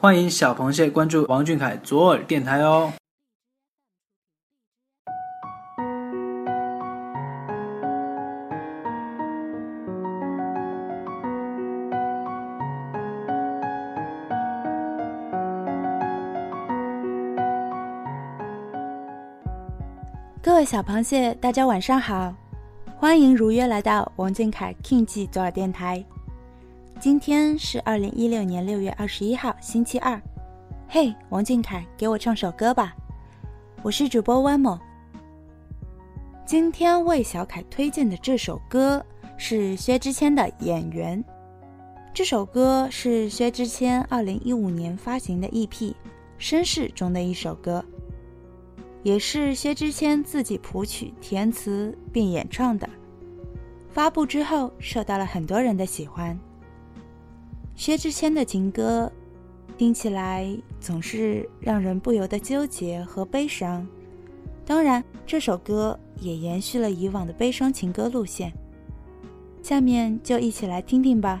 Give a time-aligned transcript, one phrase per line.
[0.00, 2.92] 欢迎小螃蟹关注王俊凯左耳电台哦。
[20.40, 22.32] 各位小螃蟹，大家晚上好，
[22.96, 26.04] 欢迎如约来到王俊凯 King 记左耳电台。
[27.00, 30.20] 今天是二零一六年六月二十一号，星期二。
[30.88, 32.92] 嘿，王俊凯，给我唱首歌吧！
[33.82, 34.80] 我是主播 One More。
[36.44, 39.04] 今天为小凯推荐的这首歌
[39.36, 41.22] 是薛之谦的《演员》。
[42.12, 45.68] 这首歌是薛之谦二零一五年发行的 EP
[46.40, 47.84] 《绅士》中的一首歌，
[49.04, 52.90] 也是薛之谦自己谱曲、填词并演唱的。
[53.88, 56.36] 发布之后，受到了很多人的喜欢。
[57.78, 59.10] 薛之谦的情歌，
[59.76, 63.86] 听起来总是让人不由得纠结和悲伤。
[64.66, 68.52] 当然，这首歌也延续了以往的悲伤情歌路线。
[69.62, 71.40] 下面就一起来听听吧。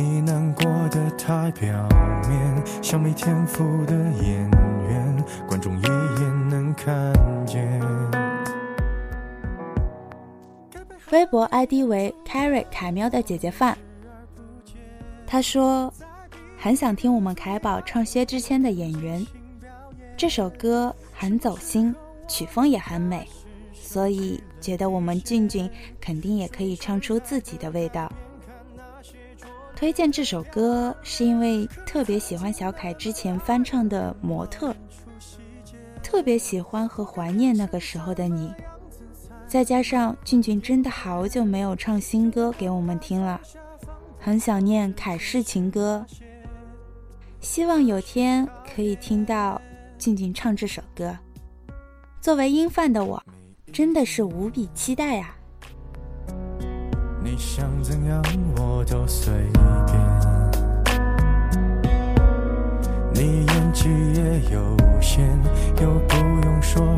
[0.00, 1.88] 你难过的太表
[2.28, 4.48] 面，像没天赋的演
[4.88, 7.12] 员，观众一眼能看
[7.44, 7.80] 见。
[11.10, 13.76] 微博 ID 为 Carry 凯喵的姐姐范，
[15.26, 15.92] 他说
[16.56, 19.20] 很想听我们凯宝唱薛之谦的《演员》，
[20.16, 21.92] 这首歌很走心，
[22.28, 23.26] 曲风也很美，
[23.72, 25.68] 所以觉得我们俊俊
[26.00, 28.08] 肯定也可以唱出自己的味道。
[29.78, 34.72] 推荐这首歌是因为特别喜欢小凯之前翻唱的《模特》，
[36.02, 38.52] 特别喜欢和怀念那个时候的你，
[39.46, 43.40] 再加上俊俊真的好久没有唱新歌给我们听了，
[44.18, 46.04] 很想念凯式情歌，
[47.38, 49.62] 希望有天可以听到
[49.96, 51.16] 俊俊唱这首歌。
[52.20, 53.22] 作为音范的我，
[53.72, 55.37] 真的是无比期待啊！
[57.30, 58.22] 你想怎样
[58.56, 59.30] 我都随
[59.86, 60.00] 便，
[63.12, 65.38] 你演技也有限，
[65.78, 66.97] 又不用说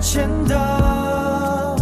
[0.00, 1.76] 见的。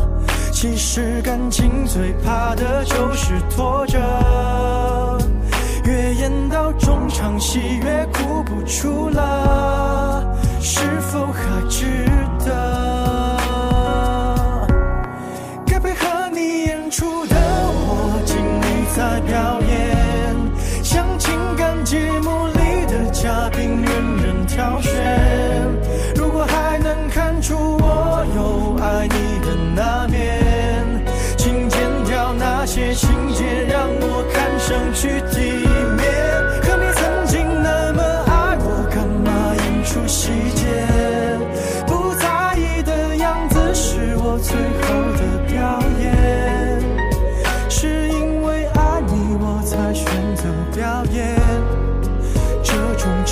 [0.53, 3.99] 其实感情最怕的就是拖着，
[5.85, 10.18] 越演到中场戏越哭不出了，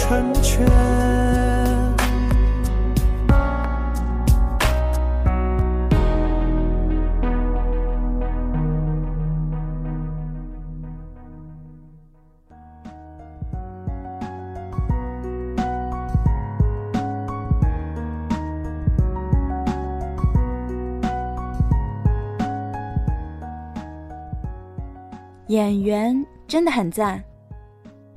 [0.08, 0.64] 成全。
[25.48, 27.22] 演员真的很赞，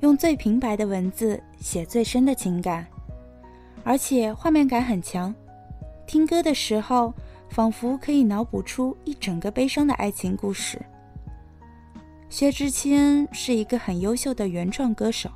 [0.02, 2.86] 用最平白的文字写最深的情感，
[3.84, 5.34] 而且画面感很强。
[6.08, 7.14] 听歌的时候，
[7.50, 10.82] 仿佛可以脑补出一整个悲伤的爱情故事。
[12.30, 15.30] 薛之谦是一个很优秀的原创歌手，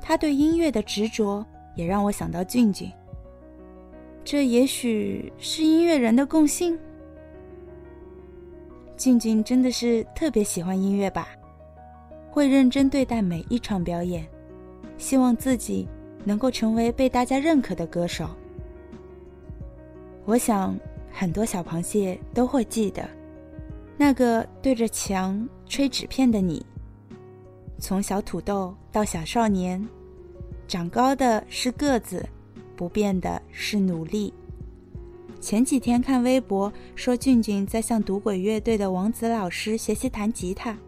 [0.00, 1.44] 他对音乐的执着
[1.76, 2.90] 也让我想到俊俊。
[4.24, 6.78] 这也许是音乐人的共性。
[8.96, 11.28] 俊俊真的是特别喜欢音乐吧，
[12.38, 14.24] 会认真对待每一场表演，
[14.96, 15.88] 希望自己
[16.22, 18.30] 能够成为被大家认可的歌手。
[20.24, 20.78] 我想
[21.10, 23.10] 很多小螃蟹都会记得，
[23.96, 26.64] 那个对着墙吹纸片的你。
[27.80, 29.84] 从小土豆到小少年，
[30.68, 32.24] 长高的是个子，
[32.76, 34.32] 不变的是努力。
[35.40, 40.78] 前几天看微博说，俊俊在向赌鬼乐队的王子老师学习弹吉他。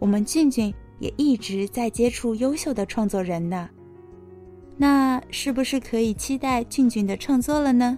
[0.00, 3.70] 我们俊俊也一直在接触优秀的创作人呢，
[4.76, 7.96] 那是不是可以期待俊俊的创作了呢？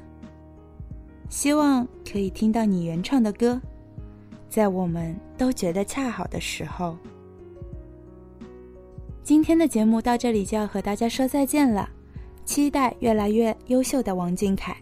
[1.31, 3.59] 希望可以听到你原创的歌，
[4.51, 6.99] 在我们都觉得恰好的时候。
[9.23, 11.89] 今天的节目到这里就要和大家说再见了，
[12.45, 14.77] 期待越来越优秀的王俊凯。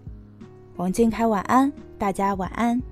[0.77, 2.83] 王俊凯晚安，大家晚安。